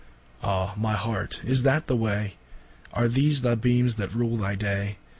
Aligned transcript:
Ah 0.41 0.73
my 0.77 0.93
Heart, 0.93 1.43
is 1.45 1.61
that 1.61 1.85
the 1.85 1.95
way? 1.95 2.37
Are 2.91 3.07
these 3.07 3.43
the 3.43 3.55
Beames 3.55 3.97
that 3.97 4.15
rule 4.15 4.35
thy 4.37 4.55
Day? 4.55 4.97